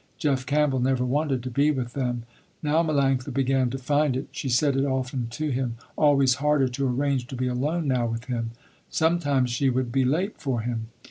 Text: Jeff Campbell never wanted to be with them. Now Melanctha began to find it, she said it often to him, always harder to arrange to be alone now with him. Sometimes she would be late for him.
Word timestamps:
Jeff 0.17 0.47
Campbell 0.47 0.79
never 0.79 1.05
wanted 1.05 1.43
to 1.43 1.51
be 1.51 1.69
with 1.69 1.93
them. 1.93 2.23
Now 2.63 2.81
Melanctha 2.81 3.31
began 3.31 3.69
to 3.69 3.77
find 3.77 4.17
it, 4.17 4.29
she 4.31 4.49
said 4.49 4.75
it 4.75 4.83
often 4.83 5.27
to 5.29 5.51
him, 5.51 5.75
always 5.95 6.33
harder 6.41 6.67
to 6.69 6.87
arrange 6.87 7.27
to 7.27 7.35
be 7.35 7.45
alone 7.45 7.87
now 7.87 8.07
with 8.07 8.25
him. 8.25 8.49
Sometimes 8.89 9.51
she 9.51 9.69
would 9.69 9.91
be 9.91 10.03
late 10.03 10.39
for 10.39 10.61
him. 10.61 10.87